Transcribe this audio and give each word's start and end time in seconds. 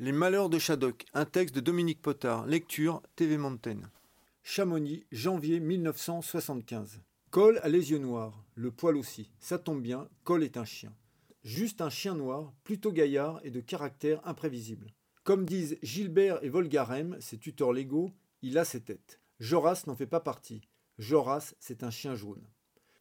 Les 0.00 0.12
Malheurs 0.12 0.48
de 0.48 0.60
Shadok, 0.60 1.06
un 1.12 1.24
texte 1.24 1.56
de 1.56 1.60
Dominique 1.60 2.00
Potard, 2.00 2.46
lecture 2.46 3.02
TV 3.16 3.36
Mountain. 3.36 3.80
Chamonix, 4.44 5.04
janvier 5.10 5.58
1975. 5.58 7.00
Cole 7.30 7.58
a 7.64 7.68
les 7.68 7.90
yeux 7.90 7.98
noirs, 7.98 8.44
le 8.54 8.70
poil 8.70 8.96
aussi. 8.96 9.32
Ça 9.40 9.58
tombe 9.58 9.82
bien, 9.82 10.08
Cole 10.22 10.44
est 10.44 10.56
un 10.56 10.64
chien. 10.64 10.94
Juste 11.42 11.80
un 11.80 11.90
chien 11.90 12.14
noir, 12.14 12.52
plutôt 12.62 12.92
gaillard 12.92 13.40
et 13.42 13.50
de 13.50 13.58
caractère 13.58 14.24
imprévisible. 14.24 14.94
Comme 15.24 15.44
disent 15.44 15.78
Gilbert 15.82 16.38
et 16.44 16.48
Volgarem, 16.48 17.16
ses 17.20 17.38
tuteurs 17.38 17.72
légaux, 17.72 18.12
il 18.40 18.56
a 18.56 18.64
ses 18.64 18.82
têtes. 18.82 19.18
Joras 19.40 19.82
n'en 19.88 19.96
fait 19.96 20.06
pas 20.06 20.20
partie. 20.20 20.60
Joras, 21.00 21.54
c'est 21.58 21.82
un 21.82 21.90
chien 21.90 22.14
jaune. 22.14 22.46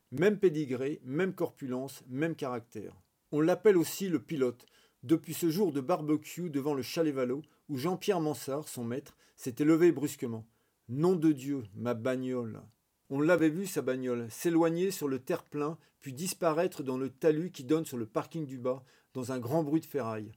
Même 0.10 0.40
pédigré, 0.40 1.00
même 1.04 1.36
corpulence, 1.36 2.04
même 2.08 2.36
caractère. 2.36 3.00
On 3.32 3.40
l'appelle 3.40 3.78
aussi 3.78 4.10
le 4.10 4.20
pilote, 4.20 4.66
depuis 5.04 5.34
ce 5.34 5.50
jour 5.50 5.72
de 5.72 5.82
barbecue 5.82 6.50
devant 6.50 6.74
le 6.74 6.82
chalet 6.82 7.14
Valo, 7.14 7.42
où 7.70 7.78
Jean-Pierre 7.78 8.22
Mansart, 8.22 8.68
son 8.68 8.84
maître, 8.84 9.18
s'était 9.36 9.66
levé 9.66 9.92
brusquement. 9.92 10.46
Nom 10.90 11.16
de 11.16 11.32
Dieu, 11.32 11.64
ma 11.76 11.94
bagnole. 11.94 12.62
On 13.10 13.22
l'avait 13.22 13.50
vu, 13.50 13.68
sa 13.68 13.82
bagnole, 13.82 14.30
s'éloigner 14.30 14.92
sur 14.92 15.08
le 15.08 15.20
terre-plein, 15.20 15.78
puis 16.00 16.14
disparaître 16.14 16.84
dans 16.84 16.98
le 16.98 17.10
talus 17.10 17.52
qui 17.52 17.64
donne 17.64 17.86
sur 17.86 17.98
le 17.98 18.06
parking 18.06 18.46
du 18.46 18.58
bas, 18.58 18.84
dans 19.14 19.32
un 19.32 19.40
grand 19.40 19.64
bruit 19.64 19.82
de 19.82 19.86
ferraille. 19.86 20.32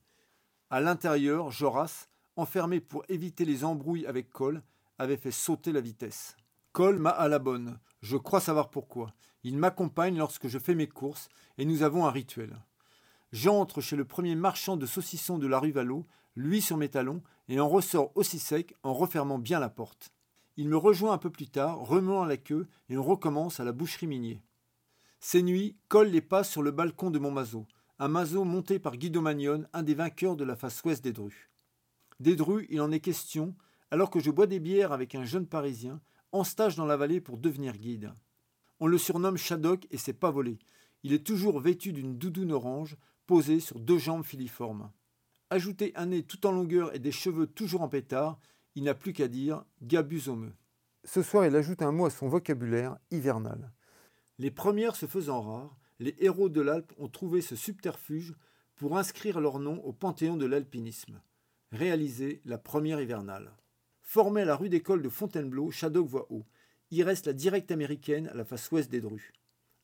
À 0.70 0.80
l'intérieur, 0.80 1.50
Joras, 1.50 2.06
enfermé 2.36 2.80
pour 2.80 3.05
éviter 3.08 3.45
les 3.45 3.64
embrouilles 3.64 4.06
avec 4.06 4.30
Cole, 4.30 4.62
avait 4.98 5.16
fait 5.16 5.30
sauter 5.30 5.72
la 5.72 5.80
vitesse. 5.80 6.36
Cole 6.72 6.98
m'a 6.98 7.11
à 7.11 7.27
la 7.27 7.38
bonne. 7.38 7.80
Je 8.02 8.16
crois 8.16 8.41
savoir 8.41 8.70
pourquoi. 8.70 9.12
Il 9.42 9.56
m'accompagne 9.56 10.19
lorsque 10.19 10.47
je 10.47 10.58
fais 10.58 10.74
mes 10.74 10.86
courses, 10.86 11.28
et 11.58 11.64
nous 11.64 11.83
avons 11.83 12.06
un 12.06 12.11
rituel. 12.11 12.56
J'entre 13.33 13.80
chez 13.80 13.97
le 13.97 14.05
premier 14.05 14.34
marchand 14.34 14.77
de 14.77 14.87
saucissons 14.87 15.39
de 15.39 15.47
la 15.47 15.61
rue 15.61 15.70
Valo, 15.70 16.07
lui 16.34 16.61
sur 16.61 16.77
mes 16.77 16.89
talons, 16.89 17.23
et 17.48 17.61
en 17.61 17.69
ressors 17.69 18.11
aussi 18.16 18.39
sec 18.39 18.75
en 18.83 18.93
refermant 18.93 19.39
bien 19.39 19.61
la 19.61 19.69
porte. 19.69 20.12
Il 20.56 20.69
me 20.69 20.77
rejoint 20.77 21.12
un 21.12 21.19
peu 21.19 21.31
plus 21.31 21.48
tard, 21.48 21.78
remuant 21.78 22.25
la 22.25 22.37
queue, 22.37 22.69
et 22.89 22.97
on 22.97 23.03
recommence 23.03 23.61
à 23.61 23.64
la 23.64 23.72
boucherie 23.72 24.09
Minier. 24.09 24.42
Ces 25.20 25.42
nuits, 25.42 25.77
Cole 25.89 26.09
les 26.09 26.20
passe 26.20 26.50
sur 26.50 26.62
le 26.62 26.70
balcon 26.70 27.11
de 27.11 27.19
mon 27.19 27.31
mazo, 27.31 27.67
un 27.98 28.09
mazo 28.09 28.45
monté 28.45 28.78
par 28.78 28.97
Guido 28.97 29.20
Magnon, 29.20 29.65
un 29.72 29.83
des 29.83 29.94
vainqueurs 29.94 30.37
de 30.37 30.44
la 30.44 30.56
face 30.56 30.83
ouest 30.84 31.05
des 31.05 31.12
Drus. 31.12 31.50
Des 32.19 32.34
Drus, 32.34 32.67
il 32.70 32.81
en 32.81 32.91
est 32.91 33.00
question, 33.00 33.55
alors 33.91 34.11
que 34.11 34.20
je 34.20 34.31
bois 34.31 34.47
des 34.47 34.61
bières 34.61 34.92
avec 34.92 35.15
un 35.15 35.25
jeune 35.25 35.47
Parisien, 35.47 36.00
en 36.33 36.42
stage 36.42 36.77
dans 36.77 36.87
la 36.87 36.97
vallée 36.97 37.20
pour 37.20 37.39
devenir 37.39 37.77
guide. 37.77 38.12
On 38.81 38.87
le 38.87 38.98
surnomme 38.98 39.37
Shadok 39.37 39.87
et 39.91 39.98
c'est 39.98 40.15
pas 40.15 40.31
volé. 40.31 40.59
Il 41.03 41.12
est 41.12 41.27
toujours 41.27 41.61
vêtu 41.61 41.92
d'une 41.92 42.17
doudoune 42.17 42.53
orange, 42.53 42.97
posée 43.31 43.61
sur 43.61 43.78
deux 43.78 43.98
jambes 43.98 44.25
filiformes. 44.25 44.91
Ajouter 45.50 45.92
un 45.95 46.06
nez 46.06 46.25
tout 46.25 46.48
en 46.48 46.50
longueur 46.50 46.92
et 46.97 46.98
des 46.98 47.12
cheveux 47.12 47.47
toujours 47.47 47.83
en 47.83 47.89
pétard, 47.89 48.41
il 48.75 48.83
n'a 48.83 48.92
plus 48.92 49.12
qu'à 49.12 49.28
dire 49.28 49.64
Gabusomeux. 49.83 50.53
Ce 51.05 51.22
soir, 51.22 51.47
il 51.47 51.55
ajoute 51.55 51.81
un 51.81 51.92
mot 51.92 52.06
à 52.06 52.11
son 52.11 52.27
vocabulaire 52.27 52.98
hivernal. 53.12 53.70
Les 54.39 54.50
premières 54.50 54.97
se 54.97 55.06
faisant 55.06 55.42
rares, 55.42 55.77
les 56.00 56.17
héros 56.19 56.48
de 56.48 56.61
l'Alpe 56.61 56.92
ont 56.98 57.06
trouvé 57.06 57.41
ce 57.41 57.55
subterfuge 57.55 58.34
pour 58.75 58.98
inscrire 58.98 59.39
leur 59.39 59.61
nom 59.61 59.81
au 59.84 59.92
panthéon 59.92 60.37
de 60.37 60.47
l'alpinisme. 60.47 61.22
Réaliser 61.70 62.42
la 62.44 62.59
première 62.59 63.00
hivernale. 63.00 63.53
Formé 64.00 64.42
à 64.42 64.47
la 64.47 64.56
rue 64.56 64.70
d'école 64.70 65.03
de 65.03 65.09
Fontainebleau, 65.09 65.70
Shadok 65.70 66.09
voit 66.09 66.27
haut. 66.33 66.47
Il 66.91 67.05
reste 67.05 67.27
la 67.27 67.33
directe 67.33 67.70
américaine 67.70 68.27
à 68.27 68.34
la 68.34 68.44
face 68.44 68.72
ouest 68.72 68.91
des 68.91 69.00
Drus. 69.00 69.33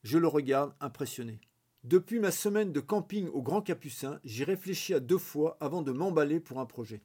Je 0.03 0.17
le 0.17 0.27
regarde, 0.27 0.75
impressionné. 0.81 1.39
Depuis 1.87 2.19
ma 2.19 2.31
semaine 2.31 2.73
de 2.73 2.81
camping 2.81 3.29
au 3.29 3.41
Grand 3.41 3.61
Capucin, 3.61 4.19
j'y 4.25 4.43
réfléchis 4.43 4.93
à 4.93 4.99
deux 4.99 5.17
fois 5.17 5.55
avant 5.61 5.81
de 5.81 5.93
m'emballer 5.93 6.41
pour 6.41 6.59
un 6.59 6.65
projet. 6.65 7.01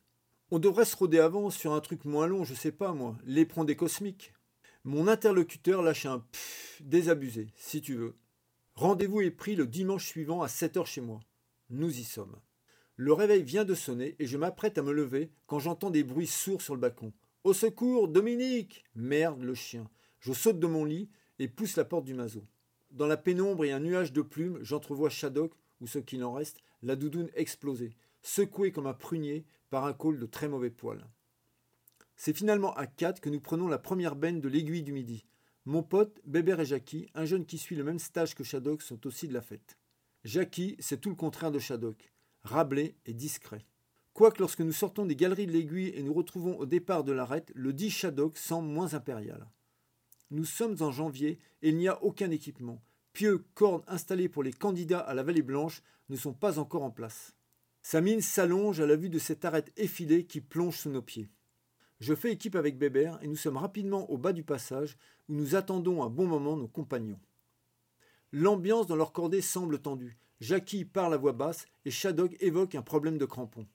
On 0.50 0.58
devrait 0.58 0.84
se 0.84 0.97
rôder 0.97 1.20
avant 1.20 1.50
sur 1.50 1.72
un 1.72 1.80
truc 1.80 2.05
moins 2.05 2.27
long, 2.27 2.42
je 2.42 2.52
sais 2.52 2.72
pas 2.72 2.92
moi, 2.92 3.16
l'éperon 3.25 3.62
des 3.62 3.77
cosmiques. 3.77 4.33
Mon 4.83 5.06
interlocuteur 5.06 5.83
lâche 5.83 6.06
un 6.06 6.19
pfff 6.19 6.83
désabusé, 6.83 7.53
si 7.54 7.81
tu 7.81 7.94
veux. 7.94 8.16
Rendez-vous 8.75 9.21
est 9.21 9.31
pris 9.31 9.54
le 9.54 9.69
dimanche 9.69 10.04
suivant 10.04 10.42
à 10.42 10.48
7h 10.48 10.84
chez 10.84 11.00
moi. 11.00 11.21
Nous 11.71 12.00
y 12.00 12.03
sommes. 12.03 12.34
Le 12.97 13.12
réveil 13.12 13.44
vient 13.44 13.65
de 13.65 13.75
sonner 13.76 14.16
et 14.19 14.26
je 14.26 14.37
m'apprête 14.37 14.78
à 14.78 14.82
me 14.82 14.92
lever 14.92 15.31
quand 15.47 15.60
j'entends 15.60 15.91
des 15.91 16.03
bruits 16.03 16.26
sourds 16.26 16.60
sur 16.60 16.75
le 16.75 16.81
balcon. 16.81 17.12
Au 17.44 17.53
secours, 17.53 18.09
Dominique 18.09 18.82
Merde, 18.97 19.44
le 19.44 19.54
chien. 19.54 19.88
Je 20.19 20.32
saute 20.32 20.59
de 20.59 20.66
mon 20.66 20.84
lit 20.84 21.09
et 21.38 21.47
pousse 21.47 21.76
la 21.76 21.84
porte 21.84 22.04
du 22.04 22.15
mazo. 22.15 22.44
Dans 22.92 23.06
la 23.06 23.16
pénombre 23.16 23.64
et 23.64 23.72
un 23.72 23.80
nuage 23.80 24.12
de 24.12 24.20
plumes, 24.20 24.58
j'entrevois 24.60 25.08
Shadok, 25.08 25.54
ou 25.80 25.86
ce 25.86 25.98
qu'il 25.98 26.22
en 26.25 26.34
reste, 26.34 26.58
la 26.82 26.94
doudoune 26.94 27.30
explosée, 27.34 27.97
secouée 28.20 28.70
comme 28.70 28.86
un 28.86 28.92
prunier 28.92 29.47
par 29.70 29.86
un 29.86 29.94
col 29.94 30.19
de 30.19 30.26
très 30.26 30.47
mauvais 30.47 30.69
poil. 30.69 31.08
C'est 32.16 32.36
finalement 32.36 32.75
à 32.75 32.86
quatre 32.86 33.22
que 33.22 33.30
nous 33.30 33.41
prenons 33.41 33.66
la 33.66 33.78
première 33.78 34.14
benne 34.14 34.42
de 34.42 34.48
l'aiguille 34.48 34.82
du 34.82 34.92
midi. 34.92 35.25
Mon 35.64 35.82
pote, 35.82 36.20
Bébert 36.26 36.60
et 36.60 36.66
Jackie, 36.66 37.08
un 37.14 37.25
jeune 37.25 37.47
qui 37.47 37.56
suit 37.56 37.76
le 37.76 37.84
même 37.84 37.98
stage 37.98 38.34
que 38.34 38.44
Shadok, 38.44 38.82
sont 38.82 39.06
aussi 39.06 39.26
de 39.26 39.32
la 39.32 39.41
fête. 39.41 39.78
Jackie, 40.24 40.76
c'est 40.78 41.00
tout 41.00 41.09
le 41.09 41.16
contraire 41.16 41.50
de 41.50 41.59
Shadok, 41.59 42.12
rablé 42.42 42.94
et 43.06 43.14
discret. 43.14 43.64
Quoique 44.12 44.41
lorsque 44.41 44.60
nous 44.60 44.72
sortons 44.72 45.06
des 45.06 45.16
galeries 45.16 45.47
de 45.47 45.53
l'aiguille 45.53 45.92
et 45.94 46.03
nous 46.03 46.12
retrouvons 46.12 46.59
au 46.59 46.66
départ 46.66 47.04
de 47.04 47.12
l'arête, 47.12 47.50
le 47.54 47.72
dit 47.72 47.91
Shadok 47.91 48.36
semble 48.36 48.69
moins 48.69 48.92
impérial. 48.92 49.48
Nous 50.32 50.47
sommes 50.47 50.78
en 50.81 50.91
janvier 50.91 51.38
et 51.60 51.69
il 51.69 51.76
n'y 51.76 51.88
a 51.88 52.03
aucun 52.03 52.31
équipement. 52.31 52.82
Pieux, 53.12 53.44
cordes 53.54 53.84
installées 53.87 54.31
pour 54.31 54.43
les 54.43 54.54
candidats 54.54 55.00
à 55.00 55.12
la 55.12 55.22
Vallée 55.22 55.43
Blanche 55.43 55.82
ne 56.09 56.16
sont 56.16 56.32
pas 56.32 56.59
encore 56.59 56.84
en 56.84 56.91
place. 56.91 57.34
Sa 57.82 58.00
mine 58.00 58.22
s'allonge 58.22 58.81
à 58.81 58.87
la 58.87 58.97
vue 58.97 59.10
de 59.10 59.19
cette 59.19 59.44
arête 59.44 59.71
effilée 59.76 60.25
qui 60.25 60.41
plonge 60.41 60.78
sous 60.78 60.88
nos 60.88 61.03
pieds. 61.03 61.28
Je 62.00 62.15
fais 62.15 62.32
équipe 62.32 62.56
avec 62.56 62.78
Bébert 62.78 63.19
et 63.21 63.28
nous 63.28 63.37
sommes 63.37 63.59
rapidement 63.59 64.10
au 64.10 64.16
bas 64.16 64.32
du 64.32 64.42
passage 64.42 64.97
où 65.28 65.34
nous 65.34 65.54
attendons 65.54 66.03
un 66.03 66.09
bon 66.09 66.26
moment 66.26 66.56
nos 66.56 66.66
compagnons. 66.66 67.21
L'ambiance 68.32 68.87
dans 68.87 68.97
leur 68.97 69.12
cordée 69.12 69.42
semble 69.42 69.81
tendue. 69.81 70.16
Jackie 70.41 70.87
parle 70.87 71.12
à 71.12 71.19
voix 71.19 71.32
basse 71.32 71.66
et 71.84 71.91
Shadok 71.91 72.38
évoque 72.41 72.75
un 72.75 72.81
problème 72.81 73.19
de 73.19 73.26
crampons. 73.26 73.66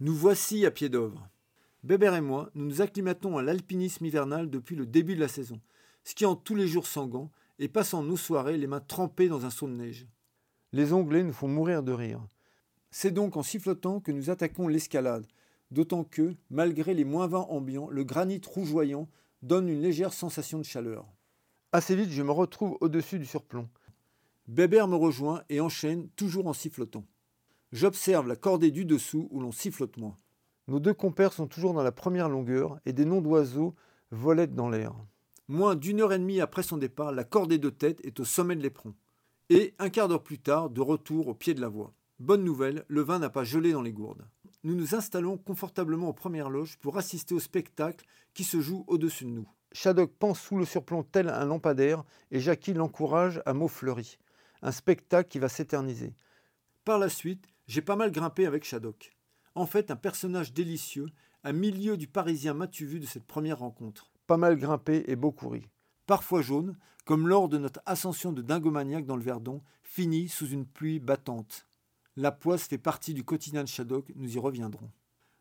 Nous 0.00 0.14
voici 0.14 0.66
à 0.66 0.70
pied 0.70 0.90
d'œuvre. 0.90 1.30
Bébert 1.82 2.14
et 2.14 2.20
moi, 2.20 2.50
nous 2.54 2.66
nous 2.66 2.82
acclimatons 2.82 3.38
à 3.38 3.42
l'alpinisme 3.42 4.04
hivernal 4.04 4.50
depuis 4.50 4.76
le 4.76 4.84
début 4.84 5.14
de 5.14 5.20
la 5.20 5.28
saison, 5.28 5.60
skiant 6.04 6.36
tous 6.36 6.54
les 6.54 6.66
jours 6.66 6.86
sans 6.86 7.06
gants 7.06 7.30
et 7.58 7.68
passant 7.68 8.02
nos 8.02 8.16
soirées 8.16 8.56
les 8.56 8.66
mains 8.66 8.80
trempées 8.80 9.28
dans 9.28 9.44
un 9.44 9.50
saut 9.50 9.68
de 9.68 9.72
neige. 9.72 10.06
Les 10.72 10.92
onglets 10.92 11.24
nous 11.24 11.32
font 11.32 11.48
mourir 11.48 11.82
de 11.82 11.92
rire. 11.92 12.26
C'est 12.90 13.10
donc 13.10 13.36
en 13.36 13.42
sifflotant 13.42 14.00
que 14.00 14.12
nous 14.12 14.30
attaquons 14.30 14.68
l'escalade, 14.68 15.26
d'autant 15.70 16.04
que, 16.04 16.34
malgré 16.50 16.94
les 16.94 17.04
moins 17.04 17.26
vents 17.26 17.50
ambiants, 17.50 17.88
le 17.90 18.04
granit 18.04 18.40
rougeoyant 18.46 19.08
donne 19.42 19.68
une 19.68 19.82
légère 19.82 20.12
sensation 20.12 20.58
de 20.58 20.64
chaleur. 20.64 21.06
Assez 21.72 21.94
vite, 21.94 22.10
je 22.10 22.22
me 22.22 22.30
retrouve 22.30 22.78
au-dessus 22.80 23.18
du 23.18 23.26
surplomb. 23.26 23.68
Bébert 24.46 24.88
me 24.88 24.96
rejoint 24.96 25.42
et 25.50 25.60
enchaîne, 25.60 26.08
toujours 26.16 26.46
en 26.46 26.54
sifflotant. 26.54 27.04
J'observe 27.72 28.26
la 28.26 28.36
cordée 28.36 28.70
du 28.70 28.86
dessous 28.86 29.28
où 29.30 29.40
l'on 29.40 29.52
sifflote 29.52 29.98
moins. 29.98 30.16
Nos 30.68 30.80
deux 30.80 30.94
compères 30.94 31.34
sont 31.34 31.46
toujours 31.46 31.74
dans 31.74 31.82
la 31.82 31.92
première 31.92 32.30
longueur 32.30 32.78
et 32.86 32.94
des 32.94 33.04
noms 33.04 33.20
d'oiseaux 33.20 33.74
volettent 34.10 34.54
dans 34.54 34.70
l'air. 34.70 34.94
Moins 35.50 35.76
d'une 35.76 36.02
heure 36.02 36.12
et 36.12 36.18
demie 36.18 36.42
après 36.42 36.62
son 36.62 36.76
départ, 36.76 37.10
la 37.10 37.24
cordée 37.24 37.56
de 37.56 37.70
tête 37.70 38.04
est 38.04 38.20
au 38.20 38.24
sommet 38.24 38.54
de 38.54 38.62
l'éperon. 38.62 38.94
Et 39.48 39.74
un 39.78 39.88
quart 39.88 40.06
d'heure 40.06 40.22
plus 40.22 40.38
tard, 40.38 40.68
de 40.68 40.82
retour 40.82 41.28
au 41.28 41.34
pied 41.34 41.54
de 41.54 41.62
la 41.62 41.68
voie. 41.68 41.94
Bonne 42.18 42.44
nouvelle, 42.44 42.84
le 42.88 43.00
vin 43.00 43.18
n'a 43.18 43.30
pas 43.30 43.44
gelé 43.44 43.72
dans 43.72 43.80
les 43.80 43.92
gourdes. 43.92 44.28
Nous 44.62 44.74
nous 44.74 44.94
installons 44.94 45.38
confortablement 45.38 46.10
aux 46.10 46.12
premières 46.12 46.50
loges 46.50 46.76
pour 46.76 46.98
assister 46.98 47.34
au 47.34 47.40
spectacle 47.40 48.04
qui 48.34 48.44
se 48.44 48.60
joue 48.60 48.84
au-dessus 48.88 49.24
de 49.24 49.30
nous. 49.30 49.48
Shadok 49.72 50.12
pense 50.18 50.38
sous 50.38 50.58
le 50.58 50.66
surplomb 50.66 51.02
tel 51.02 51.30
un 51.30 51.46
lampadaire 51.46 52.04
et 52.30 52.40
Jackie 52.40 52.74
l'encourage 52.74 53.40
à 53.46 53.54
mots 53.54 53.68
fleuris. 53.68 54.18
Un 54.60 54.72
spectacle 54.72 55.30
qui 55.30 55.38
va 55.38 55.48
s'éterniser. 55.48 56.14
Par 56.84 56.98
la 56.98 57.08
suite, 57.08 57.46
j'ai 57.66 57.80
pas 57.80 57.96
mal 57.96 58.10
grimpé 58.10 58.44
avec 58.44 58.64
Shadok. 58.64 59.16
En 59.54 59.64
fait, 59.64 59.90
un 59.90 59.96
personnage 59.96 60.52
délicieux, 60.52 61.06
à 61.42 61.52
milieu 61.52 61.96
du 61.96 62.06
parisien 62.06 62.52
m'as-tu 62.52 62.84
vu 62.84 63.00
de 63.00 63.06
cette 63.06 63.26
première 63.26 63.60
rencontre. 63.60 64.10
Pas 64.28 64.36
mal 64.36 64.56
grimpé 64.56 65.04
et 65.06 65.16
beaucoup 65.16 65.48
ri. 65.48 65.70
Parfois 66.06 66.42
jaune, 66.42 66.76
comme 67.06 67.26
lors 67.26 67.48
de 67.48 67.56
notre 67.56 67.80
ascension 67.86 68.30
de 68.30 68.42
Dingomaniac 68.42 69.06
dans 69.06 69.16
le 69.16 69.22
Verdon, 69.22 69.62
fini 69.82 70.28
sous 70.28 70.50
une 70.50 70.66
pluie 70.66 71.00
battante. 71.00 71.66
La 72.14 72.30
poisse 72.30 72.68
fait 72.68 72.76
partie 72.76 73.14
du 73.14 73.24
quotidien 73.24 73.64
de 73.64 73.68
Shadok, 73.68 74.12
nous 74.16 74.36
y 74.36 74.38
reviendrons. 74.38 74.90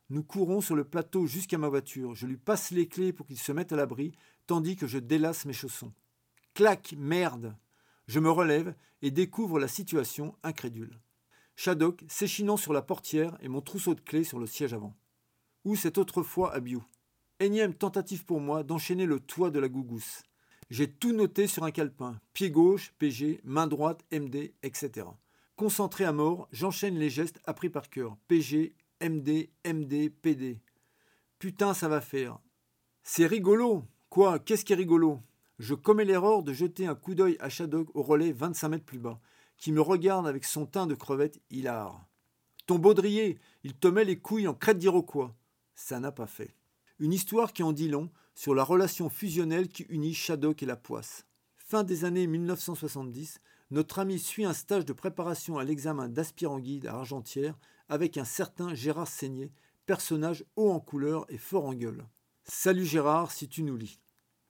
Nous 0.09 0.23
courons 0.23 0.61
sur 0.61 0.73
le 0.73 0.85
plateau 0.85 1.25
jusqu'à 1.25 1.57
ma 1.57 1.67
voiture. 1.67 2.15
Je 2.15 2.27
lui 2.27 2.37
passe 2.37 2.71
les 2.71 2.87
clés 2.87 3.11
pour 3.11 3.27
qu'il 3.27 3.37
se 3.37 3.51
mette 3.51 3.73
à 3.73 3.75
l'abri, 3.75 4.13
tandis 4.45 4.77
que 4.77 4.87
je 4.87 4.99
délasse 4.99 5.43
mes 5.43 5.51
chaussons. 5.51 5.91
Clac, 6.53 6.95
merde 6.97 7.57
Je 8.07 8.21
me 8.21 8.31
relève 8.31 8.73
et 9.01 9.11
découvre 9.11 9.59
la 9.59 9.67
situation 9.67 10.33
incrédule. 10.43 10.97
Shadok 11.57 12.05
s'échinant 12.07 12.55
sur 12.55 12.71
la 12.71 12.81
portière 12.81 13.37
et 13.41 13.49
mon 13.49 13.59
trousseau 13.59 13.95
de 13.95 13.99
clés 13.99 14.23
sur 14.23 14.39
le 14.39 14.47
siège 14.47 14.73
avant. 14.73 14.95
Où 15.65 15.75
cette 15.75 15.97
autre 15.97 16.23
fois 16.23 16.53
à 16.53 16.61
Énième 17.39 17.75
tentative 17.75 18.25
pour 18.25 18.41
moi 18.41 18.63
d'enchaîner 18.63 19.05
le 19.05 19.19
toit 19.19 19.51
de 19.51 19.59
la 19.59 19.69
gougousse. 19.69 20.23
J'ai 20.71 20.91
tout 20.91 21.13
noté 21.13 21.45
sur 21.45 21.65
un 21.65 21.69
calepin. 21.69 22.19
Pied 22.33 22.49
gauche, 22.49 22.93
PG, 22.97 23.41
main 23.43 23.67
droite, 23.67 24.03
MD, 24.11 24.55
etc. 24.63 25.05
Concentré 25.55 26.03
à 26.03 26.11
mort, 26.11 26.47
j'enchaîne 26.51 26.97
les 26.97 27.11
gestes 27.11 27.39
appris 27.45 27.69
par 27.69 27.91
cœur. 27.91 28.17
PG, 28.27 28.75
MD, 29.03 29.51
MD, 29.67 30.09
PD. 30.09 30.59
Putain, 31.37 31.75
ça 31.75 31.87
va 31.87 32.01
faire. 32.01 32.39
C'est 33.03 33.27
rigolo. 33.27 33.85
Quoi 34.09 34.39
Qu'est-ce 34.39 34.65
qui 34.65 34.73
est 34.73 34.77
rigolo? 34.77 35.21
Je 35.59 35.75
commets 35.75 36.05
l'erreur 36.05 36.41
de 36.41 36.53
jeter 36.53 36.87
un 36.87 36.95
coup 36.95 37.13
d'œil 37.13 37.37
à 37.39 37.49
Shadok 37.49 37.95
au 37.95 38.01
relais 38.01 38.31
25 38.31 38.69
mètres 38.69 38.85
plus 38.85 38.97
bas, 38.97 39.19
qui 39.57 39.71
me 39.71 39.81
regarde 39.81 40.25
avec 40.25 40.43
son 40.43 40.65
teint 40.65 40.87
de 40.87 40.95
crevette 40.95 41.39
hilar. 41.51 42.03
Ton 42.65 42.79
baudrier, 42.79 43.37
il 43.63 43.75
te 43.75 43.87
met 43.87 44.05
les 44.05 44.17
couilles 44.17 44.47
en 44.47 44.55
crête 44.55 44.79
d'iroquois. 44.79 45.35
Ça 45.75 45.99
n'a 45.99 46.11
pas 46.11 46.25
fait. 46.25 46.55
Une 46.99 47.13
histoire 47.13 47.53
qui 47.53 47.61
en 47.61 47.73
dit 47.73 47.89
long 47.89 48.09
sur 48.33 48.55
la 48.55 48.63
relation 48.63 49.07
fusionnelle 49.07 49.67
qui 49.67 49.83
unit 49.83 50.15
Shadok 50.15 50.63
et 50.63 50.65
la 50.65 50.75
poisse. 50.75 51.27
Fin 51.57 51.83
des 51.83 52.05
années 52.05 52.25
1970, 52.25 53.39
notre 53.69 53.99
ami 53.99 54.17
suit 54.17 54.45
un 54.45 54.53
stage 54.53 54.83
de 54.83 54.93
préparation 54.93 55.59
à 55.59 55.63
l'examen 55.63 56.09
d'aspirant 56.09 56.59
guide 56.59 56.87
à 56.87 56.95
Argentière 56.95 57.55
avec 57.87 58.17
un 58.17 58.25
certain 58.25 58.73
Gérard 58.73 59.07
Seigné, 59.07 59.51
personnage 59.85 60.43
haut 60.55 60.71
en 60.71 60.79
couleur 60.79 61.27
et 61.29 61.37
fort 61.37 61.65
en 61.65 61.75
gueule. 61.75 62.03
Salut 62.45 62.85
Gérard, 62.85 63.31
si 63.31 63.47
tu 63.47 63.61
nous 63.61 63.77
lis. 63.77 63.99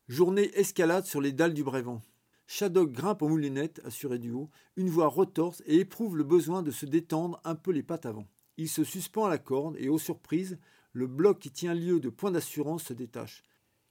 Journée 0.08 0.50
escalade 0.54 1.06
sur 1.06 1.20
les 1.20 1.34
dalles 1.34 1.54
du 1.54 1.66
Brévent. 1.66 2.02
Shadok 2.46 2.94
grimpe 2.94 3.24
aux 3.24 3.28
moulinettes, 3.28 3.82
assuré 3.84 4.20
du 4.20 4.32
haut, 4.32 4.50
une 4.78 4.90
voix 4.90 5.08
retorse 5.08 5.62
et 5.66 5.80
éprouve 5.80 6.16
le 6.16 6.24
besoin 6.24 6.64
de 6.64 6.72
se 6.72 6.86
détendre 6.86 7.42
un 7.44 7.56
peu 7.56 7.72
les 7.72 7.84
pattes 7.84 8.06
avant. 8.06 8.26
Il 8.56 8.70
se 8.70 8.86
suspend 8.86 9.26
à 9.26 9.30
la 9.30 9.38
corde 9.38 9.76
et, 9.78 9.90
aux 9.90 10.00
surprises, 10.00 10.58
le 10.98 11.06
bloc 11.06 11.38
qui 11.38 11.52
tient 11.52 11.76
lieu 11.76 12.00
de 12.00 12.10
point 12.10 12.32
d'assurance 12.32 12.86
se 12.86 12.94
détache. 12.94 13.44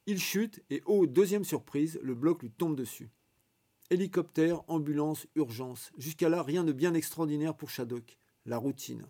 Il 0.07 0.19
chute 0.19 0.65
et, 0.71 0.83
ô 0.87 1.07
deuxième 1.07 1.45
surprise, 1.45 2.01
le 2.03 2.17
bloc 2.17 2.43
lui 2.43 2.51
tombe 2.51 2.75
dessus. 2.75 3.11
Hélicoptère, 3.91 4.65
ambulance, 4.67 5.29
urgence. 5.37 5.93
Jusqu'à 5.97 6.29
là, 6.29 6.43
rien 6.43 6.65
de 6.65 6.73
bien 6.73 6.95
extraordinaire 6.95 7.57
pour 7.57 7.71
Shadok. 7.71 8.19
La 8.45 8.59
routine. 8.59 9.07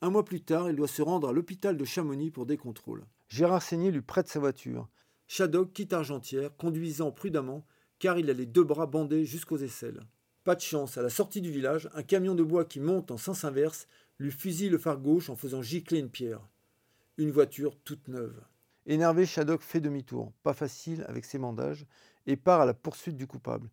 Un 0.00 0.10
mois 0.10 0.24
plus 0.24 0.42
tard, 0.42 0.70
il 0.70 0.76
doit 0.76 0.86
se 0.86 1.02
rendre 1.02 1.28
à 1.28 1.32
l'hôpital 1.32 1.76
de 1.76 1.84
Chamonix 1.84 2.30
pour 2.30 2.46
des 2.46 2.56
contrôles. 2.56 3.04
Gérard 3.28 3.62
Seigné 3.62 3.90
lui 3.90 4.00
prête 4.00 4.28
sa 4.28 4.38
voiture. 4.38 4.88
Shadok 5.26 5.72
quitte 5.72 5.92
Argentière, 5.92 6.56
conduisant 6.56 7.10
prudemment, 7.10 7.66
car 7.98 8.16
il 8.16 8.30
a 8.30 8.32
les 8.32 8.46
deux 8.46 8.64
bras 8.64 8.86
bandés 8.86 9.24
jusqu'aux 9.24 9.58
aisselles. 9.58 10.02
Pas 10.44 10.54
de 10.54 10.60
chance, 10.60 10.98
à 10.98 11.02
la 11.02 11.10
sortie 11.10 11.40
du 11.40 11.50
village, 11.50 11.90
un 11.94 12.04
camion 12.04 12.36
de 12.36 12.44
bois 12.44 12.64
qui 12.64 12.78
monte 12.78 13.10
en 13.10 13.18
sens 13.18 13.42
inverse 13.42 13.88
lui 14.20 14.30
fusille 14.30 14.68
le 14.68 14.78
phare 14.78 15.00
gauche 15.00 15.30
en 15.30 15.34
faisant 15.34 15.62
gicler 15.62 15.98
une 15.98 16.10
pierre. 16.10 16.46
Une 17.20 17.32
voiture 17.32 17.76
toute 17.84 18.08
neuve. 18.08 18.40
Énervé, 18.86 19.26
Shadok 19.26 19.60
fait 19.60 19.82
demi-tour, 19.82 20.32
pas 20.42 20.54
facile 20.54 21.04
avec 21.06 21.26
ses 21.26 21.36
bandages, 21.36 21.84
et 22.26 22.34
part 22.34 22.62
à 22.62 22.64
la 22.64 22.72
poursuite 22.72 23.18
du 23.18 23.26
coupable. 23.26 23.68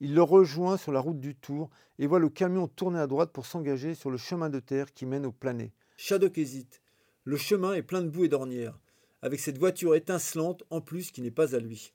Il 0.00 0.12
le 0.12 0.22
rejoint 0.22 0.76
sur 0.76 0.92
la 0.92 1.00
route 1.00 1.18
du 1.18 1.34
Tour 1.34 1.70
et 1.98 2.06
voit 2.06 2.18
le 2.18 2.28
camion 2.28 2.68
tourner 2.68 2.98
à 2.98 3.06
droite 3.06 3.32
pour 3.32 3.46
s'engager 3.46 3.94
sur 3.94 4.10
le 4.10 4.18
chemin 4.18 4.50
de 4.50 4.60
terre 4.60 4.92
qui 4.92 5.06
mène 5.06 5.24
au 5.24 5.32
plané. 5.32 5.72
Shadok 5.96 6.36
hésite. 6.36 6.82
Le 7.24 7.38
chemin 7.38 7.72
est 7.72 7.82
plein 7.82 8.02
de 8.02 8.10
boue 8.10 8.26
et 8.26 8.28
d'ornières, 8.28 8.78
avec 9.22 9.40
cette 9.40 9.56
voiture 9.56 9.94
étincelante 9.94 10.62
en 10.68 10.82
plus 10.82 11.10
qui 11.10 11.22
n'est 11.22 11.30
pas 11.30 11.54
à 11.54 11.58
lui. 11.58 11.94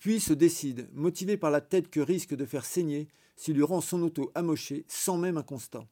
Puis 0.00 0.18
se 0.18 0.32
décide, 0.32 0.88
motivé 0.92 1.36
par 1.36 1.52
la 1.52 1.60
tête 1.60 1.88
que 1.88 2.00
risque 2.00 2.34
de 2.34 2.46
faire 2.46 2.64
saigner 2.64 3.06
s'il 3.36 3.54
lui 3.54 3.62
rend 3.62 3.80
son 3.80 4.02
auto 4.02 4.32
amoché 4.34 4.86
sans 4.88 5.18
même 5.18 5.36
un 5.36 5.44
constat. 5.44 5.86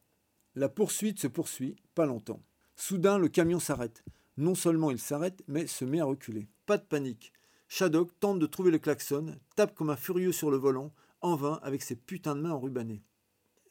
La 0.55 0.67
poursuite 0.67 1.21
se 1.21 1.27
poursuit, 1.27 1.77
pas 1.95 2.05
longtemps. 2.05 2.43
Soudain, 2.75 3.17
le 3.17 3.29
camion 3.29 3.61
s'arrête. 3.61 4.03
Non 4.37 4.55
seulement 4.55 4.91
il 4.91 4.99
s'arrête, 4.99 5.43
mais 5.47 5.67
se 5.67 5.85
met 5.85 5.99
à 5.99 6.05
reculer. 6.05 6.47
Pas 6.65 6.77
de 6.77 6.83
panique. 6.83 7.33
Shadok 7.67 8.19
tente 8.19 8.39
de 8.39 8.45
trouver 8.45 8.71
le 8.71 8.79
klaxon, 8.79 9.39
tape 9.55 9.75
comme 9.75 9.89
un 9.89 9.95
furieux 9.95 10.31
sur 10.31 10.51
le 10.51 10.57
volant, 10.57 10.93
en 11.21 11.35
vain 11.35 11.59
avec 11.63 11.81
ses 11.81 11.95
putains 11.95 12.35
de 12.35 12.41
mains 12.41 12.51
enrubannées. 12.51 13.03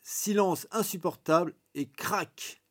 Silence 0.03 0.67
insupportable 0.71 1.55
et 1.75 1.87
crac 1.87 2.63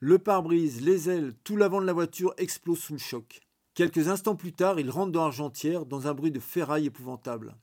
Le 0.00 0.18
pare-brise, 0.18 0.80
les 0.80 1.08
ailes, 1.08 1.34
tout 1.44 1.56
l'avant 1.56 1.80
de 1.80 1.86
la 1.86 1.92
voiture 1.92 2.34
explose 2.36 2.80
sous 2.80 2.94
le 2.94 2.98
choc. 2.98 3.40
Quelques 3.74 4.08
instants 4.08 4.36
plus 4.36 4.52
tard, 4.52 4.78
il 4.80 4.90
rentre 4.90 5.12
dans 5.12 5.24
Argentière 5.24 5.86
dans 5.86 6.06
un 6.06 6.14
bruit 6.14 6.30
de 6.30 6.40
ferraille 6.40 6.86
épouvantable. 6.86 7.56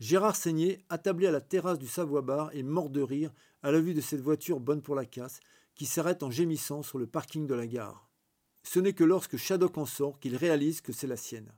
Gérard 0.00 0.36
Seigné, 0.36 0.84
attablé 0.88 1.26
à 1.26 1.32
la 1.32 1.40
terrasse 1.40 1.78
du 1.78 1.88
Savoie-Bar, 1.88 2.50
est 2.54 2.62
mort 2.62 2.90
de 2.90 3.00
rire 3.00 3.32
à 3.62 3.72
la 3.72 3.80
vue 3.80 3.94
de 3.94 4.00
cette 4.00 4.20
voiture 4.20 4.60
bonne 4.60 4.82
pour 4.82 4.94
la 4.94 5.04
casse 5.04 5.40
qui 5.74 5.86
s'arrête 5.86 6.22
en 6.22 6.30
gémissant 6.30 6.82
sur 6.82 6.98
le 6.98 7.06
parking 7.06 7.46
de 7.46 7.54
la 7.54 7.66
gare. 7.66 8.07
Ce 8.62 8.78
n'est 8.78 8.92
que 8.92 9.04
lorsque 9.04 9.36
Shadok 9.36 9.78
en 9.78 9.86
sort 9.86 10.18
qu'il 10.20 10.36
réalise 10.36 10.80
que 10.80 10.92
c'est 10.92 11.06
la 11.06 11.16
sienne. 11.16 11.52